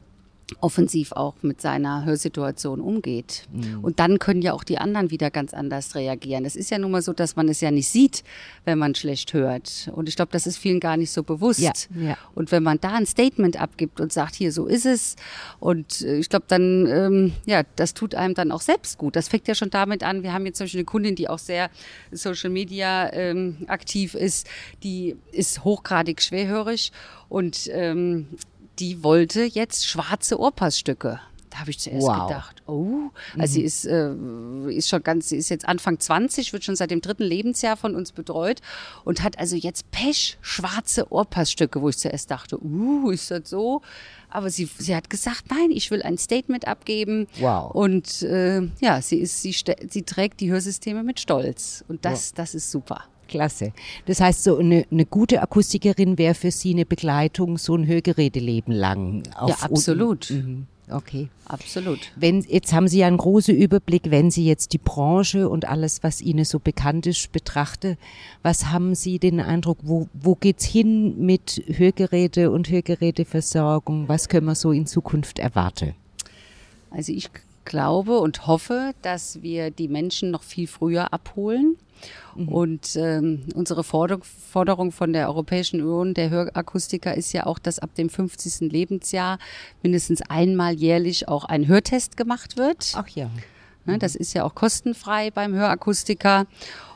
offensiv 0.60 1.12
auch 1.12 1.34
mit 1.42 1.60
seiner 1.60 2.04
Hörsituation 2.04 2.80
umgeht. 2.80 3.46
Mhm. 3.52 3.80
Und 3.82 4.00
dann 4.00 4.18
können 4.18 4.42
ja 4.42 4.52
auch 4.52 4.64
die 4.64 4.78
anderen 4.78 5.10
wieder 5.10 5.30
ganz 5.30 5.54
anders 5.54 5.94
reagieren. 5.94 6.44
Es 6.44 6.56
ist 6.56 6.70
ja 6.70 6.78
nun 6.78 6.90
mal 6.90 7.02
so, 7.02 7.12
dass 7.12 7.36
man 7.36 7.48
es 7.48 7.60
ja 7.60 7.70
nicht 7.70 7.88
sieht, 7.88 8.24
wenn 8.64 8.78
man 8.78 8.94
schlecht 8.94 9.32
hört. 9.32 9.90
Und 9.94 10.08
ich 10.08 10.16
glaube, 10.16 10.32
das 10.32 10.46
ist 10.46 10.58
vielen 10.58 10.80
gar 10.80 10.96
nicht 10.96 11.10
so 11.10 11.22
bewusst. 11.22 11.60
Ja, 11.60 11.72
ja. 11.94 12.16
Und 12.34 12.52
wenn 12.52 12.62
man 12.62 12.80
da 12.80 12.92
ein 12.92 13.06
Statement 13.06 13.60
abgibt 13.60 14.00
und 14.00 14.12
sagt, 14.12 14.34
hier, 14.34 14.52
so 14.52 14.66
ist 14.66 14.86
es. 14.86 15.16
Und 15.58 16.02
äh, 16.02 16.18
ich 16.18 16.28
glaube, 16.28 16.46
dann, 16.48 16.86
ähm, 16.86 17.32
ja, 17.46 17.62
das 17.76 17.94
tut 17.94 18.14
einem 18.14 18.34
dann 18.34 18.52
auch 18.52 18.60
selbst 18.60 18.98
gut. 18.98 19.16
Das 19.16 19.28
fängt 19.28 19.48
ja 19.48 19.54
schon 19.54 19.70
damit 19.70 20.02
an. 20.02 20.22
Wir 20.22 20.32
haben 20.32 20.46
jetzt 20.46 20.58
zum 20.58 20.64
Beispiel 20.64 20.80
eine 20.80 20.86
Kundin, 20.86 21.14
die 21.14 21.28
auch 21.28 21.38
sehr 21.38 21.70
Social 22.10 22.50
Media 22.50 23.12
ähm, 23.12 23.58
aktiv 23.66 24.14
ist. 24.14 24.48
Die 24.82 25.16
ist 25.32 25.64
hochgradig 25.64 26.22
schwerhörig 26.22 26.92
und 27.28 27.68
ähm, 27.72 28.26
die 28.80 29.04
wollte 29.04 29.44
jetzt 29.44 29.86
schwarze 29.86 30.40
Ohrpassstücke. 30.40 31.20
Da 31.50 31.58
habe 31.58 31.70
ich 31.70 31.80
zuerst 31.80 32.06
wow. 32.06 32.28
gedacht, 32.28 32.62
oh, 32.66 33.10
also 33.36 33.38
mhm. 33.38 33.46
sie 33.46 33.62
ist, 33.62 33.84
äh, 33.84 34.14
ist 34.70 34.88
schon 34.88 35.02
ganz, 35.02 35.30
sie 35.30 35.36
ist 35.36 35.48
jetzt 35.48 35.66
Anfang 35.66 35.98
20, 35.98 36.52
wird 36.52 36.62
schon 36.62 36.76
seit 36.76 36.92
dem 36.92 37.00
dritten 37.00 37.24
Lebensjahr 37.24 37.76
von 37.76 37.96
uns 37.96 38.12
betreut 38.12 38.60
und 39.04 39.24
hat 39.24 39.36
also 39.36 39.56
jetzt 39.56 39.90
Pech 39.90 40.38
schwarze 40.42 41.12
Ohrpassstücke, 41.12 41.82
wo 41.82 41.88
ich 41.88 41.98
zuerst 41.98 42.30
dachte, 42.30 42.56
uh, 42.64 43.10
ist 43.10 43.32
das 43.32 43.50
so? 43.50 43.82
Aber 44.28 44.48
sie, 44.48 44.68
sie 44.78 44.94
hat 44.94 45.10
gesagt, 45.10 45.46
nein, 45.50 45.72
ich 45.72 45.90
will 45.90 46.02
ein 46.02 46.18
Statement 46.18 46.68
abgeben. 46.68 47.26
Wow. 47.40 47.74
Und 47.74 48.22
äh, 48.22 48.62
ja, 48.80 49.02
sie 49.02 49.18
ist, 49.18 49.42
sie, 49.42 49.52
sie 49.52 50.02
trägt 50.02 50.38
die 50.38 50.52
Hörsysteme 50.52 51.02
mit 51.02 51.18
Stolz. 51.18 51.84
Und 51.88 52.04
das, 52.04 52.28
wow. 52.28 52.36
das 52.36 52.54
ist 52.54 52.70
super. 52.70 53.06
Klasse. 53.30 53.72
Das 54.06 54.20
heißt, 54.20 54.44
so 54.44 54.58
eine, 54.58 54.84
eine 54.90 55.06
gute 55.06 55.40
Akustikerin 55.40 56.18
wäre 56.18 56.34
für 56.34 56.50
Sie 56.50 56.72
eine 56.72 56.84
Begleitung, 56.84 57.56
so 57.56 57.74
ein 57.74 57.86
Hörgeräteleben 57.86 58.74
lang. 58.74 59.22
ja, 59.46 59.56
absolut. 59.60 60.30
Mhm. 60.30 60.66
Okay. 60.90 61.28
Absolut. 61.46 62.00
Wenn, 62.16 62.40
jetzt 62.42 62.72
haben 62.72 62.88
Sie 62.88 62.98
ja 62.98 63.06
einen 63.06 63.16
großen 63.16 63.54
Überblick, 63.54 64.10
wenn 64.10 64.30
Sie 64.30 64.44
jetzt 64.44 64.72
die 64.72 64.78
Branche 64.78 65.48
und 65.48 65.68
alles, 65.68 66.02
was 66.02 66.20
Ihnen 66.20 66.44
so 66.44 66.58
bekannt 66.58 67.06
ist, 67.06 67.32
betrachte. 67.32 67.96
Was 68.42 68.66
haben 68.66 68.94
Sie 68.94 69.18
den 69.18 69.40
Eindruck, 69.40 69.78
wo, 69.82 70.08
wo 70.12 70.34
geht's 70.34 70.64
hin 70.64 71.24
mit 71.24 71.62
Hörgeräte 71.68 72.50
und 72.50 72.68
Hörgeräteversorgung? 72.68 74.08
Was 74.08 74.28
können 74.28 74.46
wir 74.46 74.54
so 74.54 74.72
in 74.72 74.86
Zukunft 74.86 75.38
erwarten? 75.38 75.94
Also 76.90 77.12
ich 77.12 77.30
glaube 77.70 78.18
und 78.18 78.48
hoffe, 78.48 78.92
dass 79.00 79.42
wir 79.42 79.70
die 79.70 79.86
Menschen 79.86 80.32
noch 80.32 80.42
viel 80.42 80.66
früher 80.66 81.12
abholen. 81.12 81.76
Mhm. 82.34 82.48
Und 82.48 82.96
ähm, 82.96 83.44
unsere 83.54 83.84
Forderung, 83.84 84.24
Forderung 84.24 84.90
von 84.90 85.12
der 85.12 85.28
Europäischen 85.28 85.80
Union 85.80 86.12
der 86.12 86.30
Hörakustiker 86.30 87.14
ist 87.14 87.32
ja 87.32 87.46
auch, 87.46 87.60
dass 87.60 87.78
ab 87.78 87.94
dem 87.94 88.10
50. 88.10 88.72
Lebensjahr 88.72 89.38
mindestens 89.82 90.20
einmal 90.22 90.74
jährlich 90.74 91.28
auch 91.28 91.44
ein 91.44 91.68
Hörtest 91.68 92.16
gemacht 92.16 92.56
wird. 92.56 92.92
Ach 92.96 93.08
ja. 93.08 93.30
Ne, 93.86 93.98
das 93.98 94.16
ist 94.16 94.34
ja 94.34 94.44
auch 94.44 94.54
kostenfrei 94.54 95.30
beim 95.30 95.54
Hörakustiker. 95.54 96.46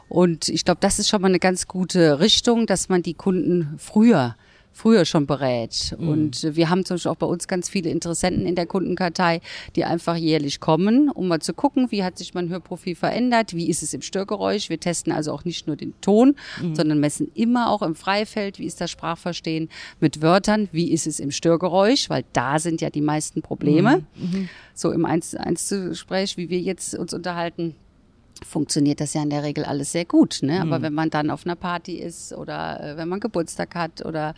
Und 0.09 0.49
ich 0.49 0.65
glaube, 0.65 0.81
das 0.81 0.99
ist 0.99 1.09
schon 1.09 1.23
mal 1.23 1.29
eine 1.29 1.39
ganz 1.39 1.69
gute 1.69 2.19
Richtung, 2.19 2.67
dass 2.67 2.89
man 2.89 3.03
die 3.03 3.15
Kunden 3.15 3.77
früher 3.79 4.37
früher 4.75 5.05
schon 5.05 5.27
berät. 5.27 5.97
Mhm. 5.99 6.09
Und 6.09 6.57
wir 6.57 6.69
haben 6.69 6.85
zum 6.85 6.97
Beispiel 6.97 7.13
auch 7.13 7.17
bei 7.17 7.27
uns 7.27 7.49
ganz 7.49 7.69
viele 7.69 7.91
Interessenten 7.91 8.45
in 8.45 8.57
der 8.57 8.67
Kundenkartei, 8.67 9.41
die 9.77 9.85
einfach 9.85 10.17
jährlich 10.17 10.61
kommen, 10.61 11.09
um 11.09 11.29
mal 11.29 11.41
zu 11.41 11.55
gucken, 11.55 11.91
wie 11.91 12.05
hat 12.05 12.19
sich 12.19 12.35
mein 12.35 12.49
Hörprofil 12.49 12.97
verändert, 12.97 13.55
wie 13.55 13.71
ist 13.71 13.83
es 13.83 13.95
im 13.95 14.03
Störgeräusch. 14.03 14.69
Wir 14.69 14.81
testen 14.81 15.13
also 15.13 15.33
auch 15.33 15.45
nicht 15.45 15.67
nur 15.67 15.77
den 15.77 15.95
Ton, 16.01 16.35
mhm. 16.61 16.75
sondern 16.75 17.01
messen 17.01 17.31
immer 17.35 17.71
auch 17.71 17.83
im 17.83 17.95
Freifeld, 17.95 18.59
wie 18.59 18.67
ist 18.67 18.81
das 18.81 18.91
Sprachverstehen 18.91 19.71
mit 20.01 20.21
Wörtern, 20.21 20.69
wie 20.73 20.91
ist 20.91 21.07
es 21.07 21.21
im 21.21 21.31
Störgeräusch, 21.31 22.11
weil 22.11 22.25
da 22.33 22.59
sind 22.59 22.81
ja 22.81 22.91
die 22.91 23.01
meisten 23.01 23.41
Probleme. 23.41 24.05
Mhm. 24.17 24.31
mhm. 24.31 24.49
So 24.77 24.91
im 24.91 25.05
Eins-zu-Gespräch, 25.05 26.37
wie 26.37 26.51
wir 26.51 26.59
jetzt 26.59 26.97
uns 26.97 27.15
unterhalten, 27.15 27.77
funktioniert 28.47 29.01
das 29.01 29.15
ja 29.15 29.23
in 29.23 29.31
der 29.31 29.43
Regel 29.43 29.65
alles 29.65 29.93
sehr 29.93 30.05
gut. 30.05 30.41
Ne? 30.43 30.61
Aber 30.61 30.79
mhm. 30.79 30.83
wenn 30.83 30.95
man 30.95 31.11
dann 31.11 31.31
auf 31.31 31.47
einer 31.47 31.57
Party 31.57 31.99
ist 31.99 32.33
oder 32.33 32.81
äh, 32.81 32.97
wenn 32.97 33.09
man 33.09 33.21
Geburtstag 33.21 33.75
hat 33.75 34.05
oder 34.05 34.35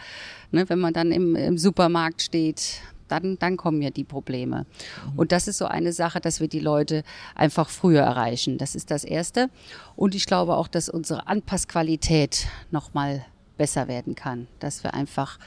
ne, 0.51 0.69
wenn 0.69 0.79
man 0.79 0.93
dann 0.93 1.13
im, 1.13 1.37
im 1.37 1.59
Supermarkt 1.59 2.23
steht, 2.23 2.81
dann, 3.09 3.39
dann 3.39 3.57
kommen 3.57 3.83
ja 3.83 3.91
die 3.91 4.05
Probleme. 4.05 4.67
Mhm. 5.13 5.19
Und 5.19 5.33
das 5.33 5.49
ist 5.49 5.59
so 5.59 5.67
eine 5.67 5.93
Sache, 5.93 6.21
dass 6.21 6.41
wir 6.41 6.49
die 6.49 6.61
Leute 6.61 7.05
einfach 7.35 7.69
früher 7.69 8.03
erreichen. 8.03 8.59
Das 8.59 8.75
ist 8.75 8.91
das 8.91 9.05
Erste. 9.05 9.49
Und 9.95 10.15
ich 10.15 10.27
glaube 10.27 10.57
auch, 10.57 10.69
dass 10.69 10.89
unsere 10.89 11.27
Anpassqualität 11.27 12.47
nochmal 12.71 13.25
besser 13.57 13.89
werden 13.89 14.15
kann. 14.15 14.49
Dass 14.59 14.85
wir 14.85 14.95
einfach 14.95 15.39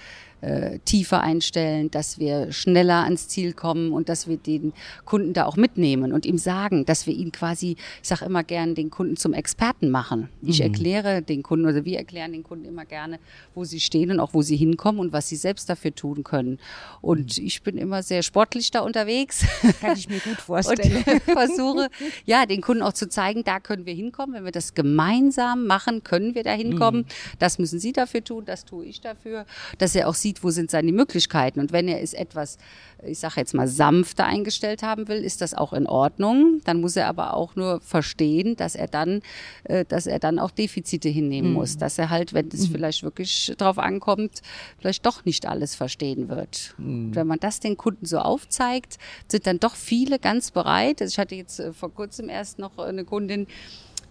äh, 0.41 0.79
tiefer 0.85 1.21
einstellen, 1.21 1.91
dass 1.91 2.19
wir 2.19 2.51
schneller 2.51 3.03
ans 3.03 3.27
Ziel 3.27 3.53
kommen 3.53 3.91
und 3.91 4.09
dass 4.09 4.27
wir 4.27 4.37
den 4.37 4.73
Kunden 5.05 5.33
da 5.33 5.45
auch 5.45 5.57
mitnehmen 5.57 6.13
und 6.13 6.25
ihm 6.25 6.37
sagen, 6.37 6.85
dass 6.85 7.07
wir 7.07 7.13
ihn 7.13 7.31
quasi, 7.31 7.75
ich 8.01 8.07
sage 8.07 8.25
immer 8.25 8.43
gern, 8.43 8.75
den 8.75 8.89
Kunden 8.89 9.17
zum 9.17 9.33
Experten 9.33 9.89
machen. 9.89 10.29
Ich 10.41 10.59
mhm. 10.59 10.65
erkläre 10.65 11.21
den 11.21 11.43
Kunden 11.43 11.65
oder 11.65 11.85
wir 11.85 11.97
erklären 11.97 12.31
den 12.31 12.43
Kunden 12.43 12.65
immer 12.65 12.85
gerne, 12.85 13.19
wo 13.53 13.63
sie 13.63 13.79
stehen 13.79 14.11
und 14.11 14.19
auch 14.19 14.33
wo 14.33 14.41
sie 14.41 14.55
hinkommen 14.55 14.99
und 14.99 15.13
was 15.13 15.27
sie 15.27 15.35
selbst 15.35 15.69
dafür 15.69 15.93
tun 15.93 16.23
können. 16.23 16.59
Und 17.01 17.37
mhm. 17.37 17.45
ich 17.45 17.61
bin 17.63 17.77
immer 17.77 18.03
sehr 18.03 18.23
sportlich 18.23 18.71
da 18.71 18.81
unterwegs. 18.81 19.45
Kann 19.81 19.97
ich 19.97 20.09
mir 20.09 20.19
gut 20.19 20.37
vorstellen. 20.41 21.03
Und 21.05 21.21
versuche, 21.23 21.89
ja, 22.25 22.45
den 22.45 22.61
Kunden 22.61 22.83
auch 22.83 22.93
zu 22.93 23.09
zeigen, 23.09 23.43
da 23.43 23.59
können 23.59 23.85
wir 23.85 23.93
hinkommen. 23.93 24.35
Wenn 24.35 24.45
wir 24.45 24.51
das 24.51 24.73
gemeinsam 24.73 25.67
machen, 25.67 26.03
können 26.03 26.35
wir 26.35 26.43
da 26.43 26.51
hinkommen. 26.51 27.01
Mhm. 27.01 27.37
Das 27.39 27.59
müssen 27.59 27.79
Sie 27.79 27.91
dafür 27.91 28.23
tun, 28.23 28.45
das 28.45 28.65
tue 28.65 28.85
ich 28.85 29.01
dafür, 29.01 29.45
dass 29.77 29.95
er 29.95 30.07
auch 30.07 30.15
sieht, 30.15 30.28
sieht, 30.29 30.43
wo 30.43 30.51
sind 30.51 30.69
seine 30.69 30.91
Möglichkeiten. 30.91 31.59
Und 31.59 31.71
wenn 31.71 31.87
er 31.87 32.01
es 32.01 32.13
etwas, 32.13 32.57
ich 33.03 33.19
sage 33.19 33.35
jetzt 33.37 33.53
mal, 33.53 33.67
sanfter 33.67 34.25
eingestellt 34.25 34.83
haben 34.83 35.07
will, 35.07 35.23
ist 35.23 35.41
das 35.41 35.53
auch 35.53 35.73
in 35.73 35.87
Ordnung. 35.87 36.61
Dann 36.65 36.81
muss 36.81 36.95
er 36.95 37.07
aber 37.07 37.33
auch 37.33 37.55
nur 37.55 37.81
verstehen, 37.81 38.55
dass 38.55 38.75
er 38.75 38.87
dann, 38.87 39.21
äh, 39.63 39.85
dass 39.85 40.05
er 40.05 40.19
dann 40.19 40.37
auch 40.37 40.51
Defizite 40.51 41.09
hinnehmen 41.09 41.49
mhm. 41.49 41.55
muss. 41.55 41.77
Dass 41.77 41.97
er 41.97 42.09
halt, 42.09 42.33
wenn 42.33 42.47
es 42.49 42.69
mhm. 42.69 42.73
vielleicht 42.73 43.03
wirklich 43.03 43.53
drauf 43.57 43.79
ankommt, 43.79 44.41
vielleicht 44.77 45.05
doch 45.05 45.25
nicht 45.25 45.47
alles 45.47 45.75
verstehen 45.75 46.29
wird. 46.29 46.75
Mhm. 46.77 47.15
Wenn 47.15 47.25
man 47.25 47.39
das 47.39 47.59
den 47.59 47.75
Kunden 47.75 48.05
so 48.05 48.19
aufzeigt, 48.19 48.97
sind 49.27 49.47
dann 49.47 49.59
doch 49.59 49.75
viele 49.75 50.19
ganz 50.19 50.51
bereit. 50.51 51.01
Also 51.01 51.13
ich 51.13 51.19
hatte 51.19 51.35
jetzt 51.35 51.59
äh, 51.59 51.73
vor 51.73 51.91
kurzem 51.91 52.29
erst 52.29 52.59
noch 52.59 52.77
eine 52.77 53.03
Kundin, 53.03 53.47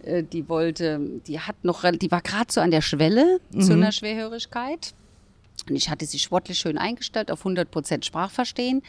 äh, 0.03 0.23
die 0.23 0.49
wollte, 0.49 0.99
die 1.27 1.39
hat 1.39 1.63
noch, 1.63 1.89
die 1.91 2.11
war 2.11 2.21
gerade 2.21 2.51
so 2.51 2.59
an 2.59 2.71
der 2.71 2.81
Schwelle 2.81 3.39
mhm. 3.53 3.61
zu 3.61 3.73
einer 3.73 3.93
Schwerhörigkeit. 3.93 4.93
Und 5.69 5.75
ich 5.75 5.89
hatte 5.89 6.05
sie 6.05 6.19
sportlich 6.19 6.59
schön 6.59 6.77
eingestellt 6.77 7.31
auf 7.31 7.39
100 7.41 7.69
Prozent 7.69 8.05
Sprachverstehen. 8.05 8.81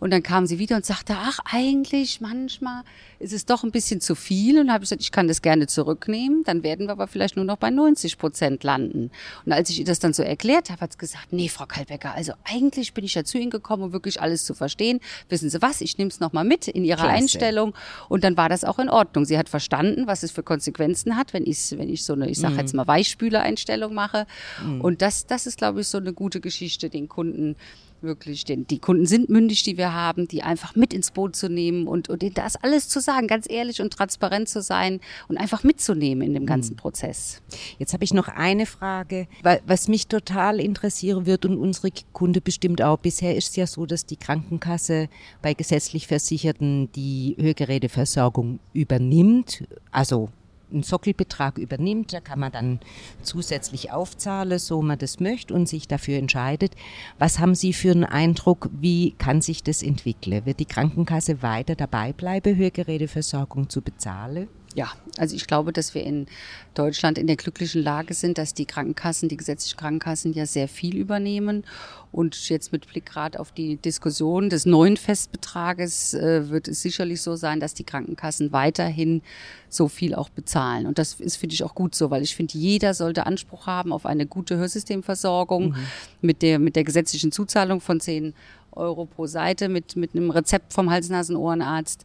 Und 0.00 0.10
dann 0.12 0.22
kam 0.22 0.46
sie 0.46 0.58
wieder 0.58 0.76
und 0.76 0.84
sagte, 0.84 1.14
ach, 1.16 1.40
eigentlich 1.44 2.20
manchmal 2.20 2.82
ist 3.18 3.32
es 3.32 3.46
doch 3.46 3.64
ein 3.64 3.70
bisschen 3.70 4.00
zu 4.00 4.14
viel. 4.14 4.60
Und 4.60 4.70
habe 4.70 4.84
ich 4.84 4.90
gesagt, 4.90 5.02
ich 5.02 5.12
kann 5.12 5.28
das 5.28 5.42
gerne 5.42 5.66
zurücknehmen. 5.66 6.44
Dann 6.44 6.62
werden 6.62 6.86
wir 6.86 6.92
aber 6.92 7.08
vielleicht 7.08 7.36
nur 7.36 7.44
noch 7.44 7.56
bei 7.56 7.70
90 7.70 8.18
Prozent 8.18 8.62
landen. 8.64 9.10
Und 9.44 9.52
als 9.52 9.70
ich 9.70 9.80
ihr 9.80 9.84
das 9.84 9.98
dann 9.98 10.12
so 10.12 10.22
erklärt 10.22 10.70
habe, 10.70 10.80
hat 10.80 10.92
sie 10.92 10.98
gesagt, 10.98 11.32
nee, 11.32 11.48
Frau 11.48 11.66
Kalbecker, 11.66 12.14
also 12.14 12.32
eigentlich 12.44 12.94
bin 12.94 13.04
ich 13.04 13.14
ja 13.14 13.24
zu 13.24 13.38
Ihnen 13.38 13.50
gekommen, 13.50 13.84
um 13.84 13.92
wirklich 13.92 14.20
alles 14.20 14.44
zu 14.44 14.54
verstehen. 14.54 15.00
Wissen 15.28 15.50
Sie 15.50 15.60
was, 15.60 15.80
ich 15.80 15.98
nehme 15.98 16.10
es 16.10 16.20
nochmal 16.20 16.44
mit 16.44 16.68
in 16.68 16.84
Ihre 16.84 16.98
Klasse. 16.98 17.12
Einstellung. 17.12 17.74
Und 18.08 18.24
dann 18.24 18.36
war 18.36 18.48
das 18.48 18.64
auch 18.64 18.78
in 18.78 18.88
Ordnung. 18.88 19.24
Sie 19.24 19.36
hat 19.36 19.48
verstanden, 19.48 20.06
was 20.06 20.22
es 20.22 20.30
für 20.30 20.42
Konsequenzen 20.42 21.16
hat, 21.16 21.32
wenn 21.32 21.46
ich, 21.46 21.72
wenn 21.76 21.88
ich 21.88 22.04
so 22.04 22.12
eine, 22.12 22.28
ich 22.28 22.38
sage 22.38 22.54
mhm. 22.54 22.60
jetzt 22.60 22.74
mal, 22.74 22.86
Weichspüler-Einstellung 22.86 23.94
mache. 23.94 24.26
Mhm. 24.64 24.80
Und 24.80 25.02
das, 25.02 25.26
das 25.26 25.46
ist, 25.46 25.58
glaube 25.58 25.80
ich, 25.80 25.88
so 25.88 25.98
eine 25.98 26.12
gute 26.12 26.40
Geschichte, 26.40 26.88
den 26.88 27.08
Kunden 27.08 27.56
wirklich, 28.02 28.44
denn 28.44 28.66
die 28.66 28.78
Kunden 28.78 29.06
sind 29.06 29.28
mündig, 29.28 29.62
die 29.62 29.76
wir 29.76 29.92
haben, 29.92 30.28
die 30.28 30.42
einfach 30.42 30.74
mit 30.76 30.92
ins 30.92 31.10
Boot 31.10 31.36
zu 31.36 31.48
nehmen 31.48 31.86
und, 31.86 32.08
und 32.08 32.36
das 32.36 32.56
alles 32.56 32.88
zu 32.88 33.00
sagen, 33.00 33.26
ganz 33.26 33.46
ehrlich 33.48 33.80
und 33.80 33.92
transparent 33.92 34.48
zu 34.48 34.62
sein 34.62 35.00
und 35.28 35.36
einfach 35.36 35.64
mitzunehmen 35.64 36.26
in 36.26 36.34
dem 36.34 36.46
ganzen 36.46 36.72
mhm. 36.72 36.78
Prozess. 36.78 37.42
Jetzt 37.78 37.92
habe 37.92 38.04
ich 38.04 38.14
noch 38.14 38.28
eine 38.28 38.66
Frage, 38.66 39.26
was 39.66 39.88
mich 39.88 40.06
total 40.06 40.60
interessieren 40.60 41.26
wird 41.26 41.44
und 41.44 41.56
unsere 41.56 41.90
Kunde 42.12 42.40
bestimmt 42.40 42.82
auch. 42.82 42.98
Bisher 42.98 43.36
ist 43.36 43.50
es 43.50 43.56
ja 43.56 43.66
so, 43.66 43.86
dass 43.86 44.06
die 44.06 44.16
Krankenkasse 44.16 45.08
bei 45.42 45.54
gesetzlich 45.54 46.06
Versicherten 46.06 46.90
die 46.92 47.36
Hörgeräteversorgung 47.38 48.60
übernimmt, 48.72 49.64
also 49.90 50.30
einen 50.72 50.82
Sockelbetrag 50.82 51.58
übernimmt. 51.58 52.12
Da 52.12 52.20
kann 52.20 52.40
man 52.40 52.52
dann 52.52 52.80
zusätzlich 53.22 53.92
aufzahlen, 53.92 54.58
so 54.58 54.82
man 54.82 54.98
das 54.98 55.20
möchte 55.20 55.54
und 55.54 55.68
sich 55.68 55.88
dafür 55.88 56.18
entscheidet. 56.18 56.74
Was 57.18 57.38
haben 57.38 57.54
Sie 57.54 57.72
für 57.72 57.90
einen 57.90 58.04
Eindruck, 58.04 58.68
wie 58.72 59.12
kann 59.12 59.40
sich 59.40 59.62
das 59.62 59.82
entwickeln? 59.82 60.46
Wird 60.46 60.60
die 60.60 60.66
Krankenkasse 60.66 61.42
weiter 61.42 61.74
dabei 61.74 62.12
bleiben, 62.12 62.56
Hörgeräteversorgung 62.56 63.68
zu 63.68 63.82
bezahlen? 63.82 64.48
Ja, 64.74 64.92
also 65.16 65.34
ich 65.34 65.46
glaube, 65.46 65.72
dass 65.72 65.94
wir 65.94 66.04
in 66.04 66.26
Deutschland 66.74 67.18
in 67.18 67.26
der 67.26 67.36
glücklichen 67.36 67.82
Lage 67.82 68.14
sind, 68.14 68.38
dass 68.38 68.54
die 68.54 68.66
Krankenkassen, 68.66 69.28
die 69.28 69.36
gesetzlichen 69.36 69.78
Krankenkassen 69.78 70.32
ja 70.34 70.46
sehr 70.46 70.68
viel 70.68 70.96
übernehmen. 70.96 71.64
Und 72.12 72.48
jetzt 72.48 72.72
mit 72.72 72.86
Blick 72.86 73.06
gerade 73.06 73.40
auf 73.40 73.52
die 73.52 73.76
Diskussion 73.76 74.48
des 74.48 74.66
neuen 74.66 74.96
Festbetrages 74.96 76.14
äh, 76.14 76.48
wird 76.48 76.68
es 76.68 76.80
sicherlich 76.80 77.20
so 77.20 77.36
sein, 77.36 77.60
dass 77.60 77.74
die 77.74 77.84
Krankenkassen 77.84 78.52
weiterhin 78.52 79.22
so 79.68 79.88
viel 79.88 80.14
auch 80.14 80.28
bezahlen. 80.28 80.86
Und 80.86 80.98
das 80.98 81.14
ist, 81.14 81.36
finde 81.36 81.54
ich, 81.54 81.64
auch 81.64 81.74
gut 81.74 81.94
so, 81.94 82.10
weil 82.10 82.22
ich 82.22 82.36
finde, 82.36 82.56
jeder 82.56 82.94
sollte 82.94 83.26
Anspruch 83.26 83.66
haben 83.66 83.92
auf 83.92 84.06
eine 84.06 84.26
gute 84.26 84.56
Hörsystemversorgung 84.56 85.70
mhm. 85.70 85.76
mit, 86.20 86.42
der, 86.42 86.58
mit 86.58 86.76
der 86.76 86.84
gesetzlichen 86.84 87.32
Zuzahlung 87.32 87.80
von 87.80 88.00
10 88.00 88.34
Euro 88.72 89.04
pro 89.04 89.26
Seite 89.26 89.68
mit, 89.68 89.96
mit 89.96 90.14
einem 90.14 90.30
Rezept 90.30 90.72
vom 90.72 90.90
Hals-Nasen-Ohrenarzt. 90.90 92.04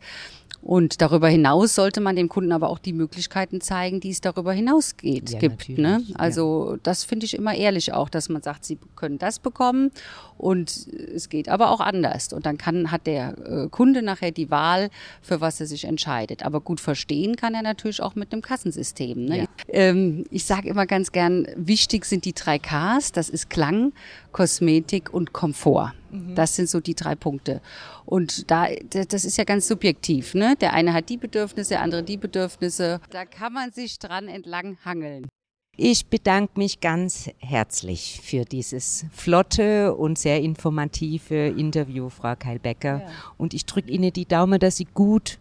Und 0.64 1.02
darüber 1.02 1.28
hinaus 1.28 1.76
sollte 1.76 2.00
man 2.00 2.16
dem 2.16 2.30
Kunden 2.30 2.54
aber 2.54 2.70
auch 2.70 2.80
die 2.80 2.94
Möglichkeiten 2.94 3.60
zeigen, 3.60 4.00
die 4.00 4.12
es 4.12 4.22
darüber 4.22 4.54
hinaus 4.54 4.96
geht, 4.96 5.32
ja, 5.32 5.40
gibt. 5.40 5.68
Ne? 5.78 6.02
Also 6.14 6.72
ja. 6.72 6.80
das 6.84 7.04
finde 7.04 7.26
ich 7.26 7.34
immer 7.34 7.54
ehrlich 7.54 7.92
auch, 7.92 8.08
dass 8.08 8.30
man 8.30 8.42
sagt, 8.42 8.64
sie 8.64 8.80
können 8.96 9.18
das 9.18 9.40
bekommen 9.40 9.92
und 10.38 10.88
es 10.88 11.28
geht 11.28 11.50
aber 11.50 11.70
auch 11.70 11.82
anders. 11.82 12.32
Und 12.32 12.46
dann 12.46 12.58
kann, 12.58 12.92
hat 12.92 13.08
der 13.08 13.38
äh, 13.46 13.68
Kunde 13.70 14.02
nachher 14.02 14.32
die 14.32 14.50
Wahl, 14.52 14.90
für 15.22 15.42
was 15.42 15.60
er 15.60 15.66
sich 15.66 15.84
entscheidet. 15.84 16.46
Aber 16.46 16.62
gut 16.62 16.80
verstehen 16.80 17.36
kann 17.36 17.56
er 17.56 17.62
natürlich 17.62 18.02
auch 18.02 18.16
mit 18.16 18.32
dem 18.32 18.42
Kassensystem. 18.42 19.26
Ne? 19.26 19.38
Ja. 19.40 19.46
Ähm, 19.68 20.24
ich 20.32 20.46
sage 20.46 20.70
immer 20.70 20.86
ganz 20.86 21.12
gern, 21.12 21.46
wichtig 21.58 22.06
sind 22.06 22.24
die 22.24 22.34
drei 22.34 22.58
Ks, 22.58 23.12
das 23.12 23.28
ist 23.28 23.50
Klang, 23.50 23.92
Kosmetik 24.32 25.14
und 25.14 25.34
Komfort. 25.34 25.92
Mhm. 26.14 26.36
Das 26.36 26.56
sind 26.56 26.70
so 26.70 26.80
die 26.80 26.96
drei 26.96 27.16
Punkte. 27.16 27.62
Und 28.06 28.50
da, 28.52 28.68
das 28.90 29.26
ist 29.26 29.38
ja 29.38 29.44
ganz 29.44 29.68
subjektiv, 29.68 30.36
ne? 30.36 30.56
Der 30.62 30.74
eine 30.74 30.94
hat 30.94 31.10
die 31.10 31.18
Bedürfnisse, 31.18 31.70
der 31.70 31.82
andere 31.82 32.04
die 32.04 32.18
Bedürfnisse. 32.18 33.02
Da 33.10 33.26
kann 33.26 33.54
man 33.54 33.72
sich 33.72 34.00
dran 34.00 34.28
entlang 34.28 34.78
hangeln. 34.86 35.28
Ich 35.76 36.06
bedanke 36.06 36.60
mich 36.60 36.82
ganz 36.82 37.32
herzlich 37.40 38.22
für 38.24 38.46
dieses 38.46 39.06
flotte 39.12 39.96
und 39.96 40.20
sehr 40.20 40.40
informative 40.40 41.48
Interview, 41.48 42.10
Frau 42.10 42.36
Keilbecker. 42.36 43.00
Ja. 43.00 43.08
Und 43.38 43.56
ich 43.56 43.66
drücke 43.66 43.90
Ihnen 43.90 44.14
die 44.14 44.28
Daumen, 44.28 44.60
dass 44.60 44.78
Sie 44.78 44.86
gut 44.94 45.40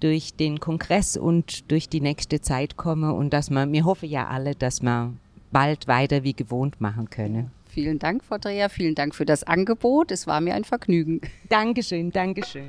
durch 0.00 0.34
den 0.34 0.58
Kongress 0.58 1.18
und 1.18 1.70
durch 1.70 1.90
die 1.90 2.00
nächste 2.00 2.40
Zeit 2.40 2.78
kommen 2.78 3.12
und 3.12 3.34
dass 3.34 3.50
man, 3.50 3.72
wir 3.72 3.84
hoffen 3.84 4.08
ja 4.08 4.26
alle, 4.28 4.54
dass 4.54 4.80
man 4.80 5.18
bald 5.52 5.86
weiter 5.86 6.24
wie 6.24 6.32
gewohnt 6.32 6.80
machen 6.80 7.10
können. 7.10 7.50
Vielen 7.74 7.98
Dank, 7.98 8.24
Frau 8.24 8.38
Dreher. 8.38 8.70
Vielen 8.70 8.94
Dank 8.94 9.14
für 9.14 9.26
das 9.26 9.44
Angebot. 9.44 10.10
Es 10.10 10.26
war 10.26 10.40
mir 10.40 10.54
ein 10.54 10.64
Vergnügen. 10.64 11.20
Dankeschön, 11.48 12.10
Dankeschön. 12.10 12.66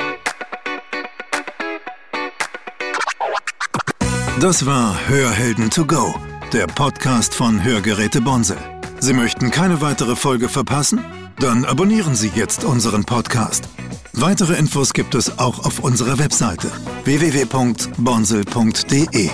Das 4.42 4.66
war 4.66 5.08
Hörhelden 5.08 5.70
to 5.70 5.86
go 5.86 6.14
der 6.56 6.68
Podcast 6.68 7.34
von 7.34 7.64
Hörgeräte 7.64 8.22
Bonsel. 8.22 8.58
Sie 9.00 9.14
möchten 9.14 9.50
keine 9.52 9.82
weitere 9.82 10.16
Folge 10.16 10.48
verpassen? 10.48 11.04
Dann 11.40 11.66
abonnieren 11.66 12.16
Sie 12.16 12.32
jetzt 12.34 12.64
unseren 12.64 13.04
Podcast. 13.04 13.68
Weitere 14.14 14.56
Infos 14.56 14.94
gibt 14.94 15.16
es 15.16 15.38
auch 15.38 15.66
auf 15.66 15.80
unserer 15.80 16.18
Webseite 16.18 16.72
www.bonsel.de. 17.04 19.30